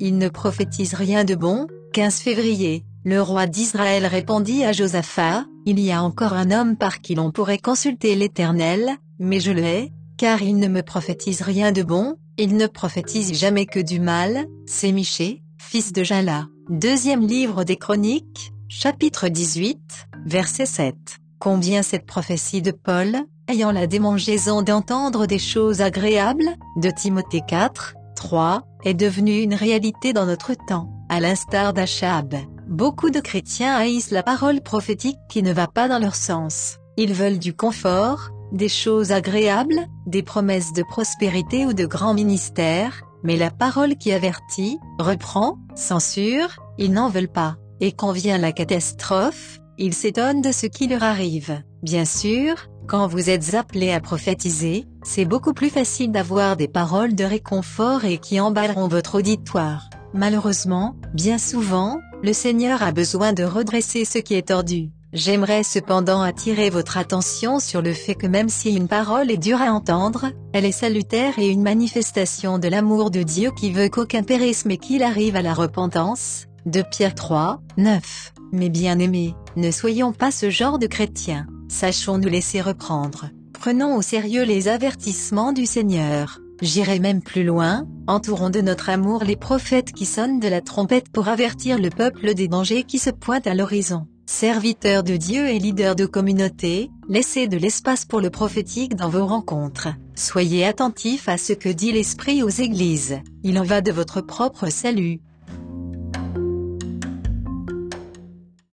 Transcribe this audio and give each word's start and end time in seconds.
il 0.00 0.18
ne 0.18 0.28
prophétise 0.28 0.94
rien 0.94 1.24
de 1.24 1.34
bon. 1.34 1.66
15 1.92 2.16
février, 2.16 2.84
le 3.04 3.22
roi 3.22 3.46
d'Israël 3.46 4.04
répondit 4.04 4.64
à 4.64 4.72
Josaphat, 4.72 5.44
Il 5.64 5.80
y 5.80 5.92
a 5.92 6.02
encore 6.02 6.32
un 6.32 6.50
homme 6.50 6.76
par 6.76 7.00
qui 7.00 7.14
l'on 7.14 7.30
pourrait 7.30 7.58
consulter 7.58 8.14
l'Éternel, 8.14 8.90
mais 9.18 9.40
je 9.40 9.52
le 9.52 9.62
hais, 9.62 9.92
car 10.16 10.42
il 10.42 10.58
ne 10.58 10.68
me 10.68 10.82
prophétise 10.82 11.42
rien 11.42 11.72
de 11.72 11.82
bon, 11.82 12.16
il 12.36 12.56
ne 12.56 12.66
prophétise 12.66 13.32
jamais 13.32 13.64
que 13.64 13.80
du 13.80 14.00
mal, 14.00 14.46
c'est 14.66 14.92
Miché, 14.92 15.42
fils 15.58 15.92
de 15.92 16.02
Jala. 16.02 16.48
Deuxième 16.68 17.26
livre 17.26 17.64
des 17.64 17.76
Chroniques, 17.76 18.52
chapitre 18.68 19.28
18, 19.28 19.78
verset 20.26 20.66
7. 20.66 20.94
Combien 21.38 21.82
cette 21.82 22.06
prophétie 22.06 22.60
de 22.60 22.72
Paul, 22.72 23.16
ayant 23.48 23.70
la 23.70 23.86
démangeaison 23.86 24.62
d'entendre 24.62 25.26
des 25.26 25.38
choses 25.38 25.80
agréables, 25.80 26.56
de 26.76 26.90
Timothée 26.90 27.42
4, 27.46 27.94
3, 28.16 28.62
est 28.84 28.94
devenue 28.94 29.42
une 29.42 29.54
réalité 29.54 30.12
dans 30.12 30.26
notre 30.26 30.54
temps, 30.54 30.90
à 31.08 31.20
l'instar 31.20 31.72
d'Achab. 31.72 32.34
Beaucoup 32.66 33.10
de 33.10 33.20
chrétiens 33.20 33.76
haïssent 33.76 34.10
la 34.10 34.24
parole 34.24 34.60
prophétique 34.60 35.18
qui 35.28 35.44
ne 35.44 35.52
va 35.52 35.68
pas 35.68 35.86
dans 35.86 36.00
leur 36.00 36.16
sens. 36.16 36.78
Ils 36.96 37.12
veulent 37.12 37.38
du 37.38 37.54
confort, 37.54 38.30
des 38.52 38.68
choses 38.68 39.12
agréables, 39.12 39.86
des 40.06 40.22
promesses 40.22 40.72
de 40.72 40.82
prospérité 40.82 41.66
ou 41.66 41.72
de 41.72 41.86
grands 41.86 42.14
ministères, 42.14 43.02
mais 43.22 43.36
la 43.36 43.50
parole 43.50 43.96
qui 43.96 44.12
avertit, 44.12 44.78
reprend, 44.98 45.58
censure, 45.74 46.56
ils 46.78 46.92
n'en 46.92 47.08
veulent 47.08 47.28
pas. 47.28 47.56
Et 47.80 47.92
quand 47.92 48.12
vient 48.12 48.38
la 48.38 48.52
catastrophe, 48.52 49.60
ils 49.78 49.94
s'étonnent 49.94 50.42
de 50.42 50.52
ce 50.52 50.66
qui 50.66 50.88
leur 50.88 51.02
arrive. 51.02 51.62
Bien 51.82 52.04
sûr, 52.04 52.54
quand 52.86 53.06
vous 53.06 53.30
êtes 53.30 53.54
appelé 53.54 53.92
à 53.92 54.00
prophétiser, 54.00 54.86
c'est 55.06 55.24
beaucoup 55.24 55.54
plus 55.54 55.70
facile 55.70 56.10
d'avoir 56.10 56.56
des 56.56 56.66
paroles 56.66 57.14
de 57.14 57.22
réconfort 57.22 58.04
et 58.04 58.18
qui 58.18 58.40
emballeront 58.40 58.88
votre 58.88 59.18
auditoire. 59.18 59.88
Malheureusement, 60.12 60.96
bien 61.14 61.38
souvent, 61.38 62.00
le 62.24 62.32
Seigneur 62.32 62.82
a 62.82 62.90
besoin 62.90 63.32
de 63.32 63.44
redresser 63.44 64.04
ce 64.04 64.18
qui 64.18 64.34
est 64.34 64.48
tordu. 64.48 64.90
J'aimerais 65.12 65.62
cependant 65.62 66.22
attirer 66.22 66.70
votre 66.70 66.98
attention 66.98 67.60
sur 67.60 67.82
le 67.82 67.92
fait 67.92 68.16
que 68.16 68.26
même 68.26 68.48
si 68.48 68.74
une 68.74 68.88
parole 68.88 69.30
est 69.30 69.36
dure 69.36 69.62
à 69.62 69.70
entendre, 69.70 70.26
elle 70.52 70.64
est 70.64 70.72
salutaire 70.72 71.38
et 71.38 71.48
une 71.48 71.62
manifestation 71.62 72.58
de 72.58 72.66
l'amour 72.66 73.12
de 73.12 73.22
Dieu 73.22 73.52
qui 73.56 73.70
veut 73.70 73.88
qu'aucun 73.88 74.24
périsse 74.24 74.64
mais 74.64 74.76
qu'il 74.76 75.04
arrive 75.04 75.36
à 75.36 75.42
la 75.42 75.54
repentance. 75.54 76.46
De 76.66 76.82
Pierre 76.82 77.14
3, 77.14 77.60
9. 77.76 78.34
Mais 78.52 78.70
bien 78.70 78.98
aimés, 78.98 79.36
ne 79.54 79.70
soyons 79.70 80.12
pas 80.12 80.32
ce 80.32 80.50
genre 80.50 80.80
de 80.80 80.88
chrétiens, 80.88 81.46
sachons 81.68 82.18
nous 82.18 82.28
laisser 82.28 82.60
reprendre. 82.60 83.26
Prenons 83.66 83.96
au 83.96 84.00
sérieux 84.02 84.44
les 84.44 84.68
avertissements 84.68 85.52
du 85.52 85.66
Seigneur. 85.66 86.38
J'irai 86.62 87.00
même 87.00 87.20
plus 87.20 87.42
loin, 87.42 87.84
entourons 88.06 88.48
de 88.48 88.60
notre 88.60 88.90
amour 88.90 89.24
les 89.24 89.34
prophètes 89.34 89.90
qui 89.90 90.06
sonnent 90.06 90.38
de 90.38 90.46
la 90.46 90.60
trompette 90.60 91.08
pour 91.08 91.26
avertir 91.26 91.76
le 91.76 91.90
peuple 91.90 92.34
des 92.34 92.46
dangers 92.46 92.84
qui 92.84 93.00
se 93.00 93.10
pointent 93.10 93.48
à 93.48 93.56
l'horizon. 93.56 94.06
Serviteurs 94.24 95.02
de 95.02 95.16
Dieu 95.16 95.48
et 95.48 95.58
leaders 95.58 95.96
de 95.96 96.06
communauté, 96.06 96.92
laissez 97.08 97.48
de 97.48 97.56
l'espace 97.56 98.04
pour 98.04 98.20
le 98.20 98.30
prophétique 98.30 98.94
dans 98.94 99.08
vos 99.08 99.26
rencontres. 99.26 99.88
Soyez 100.14 100.64
attentifs 100.64 101.28
à 101.28 101.36
ce 101.36 101.52
que 101.52 101.68
dit 101.68 101.90
l'Esprit 101.90 102.44
aux 102.44 102.48
églises. 102.48 103.18
Il 103.42 103.58
en 103.58 103.64
va 103.64 103.80
de 103.80 103.90
votre 103.90 104.20
propre 104.20 104.70
salut. 104.70 105.18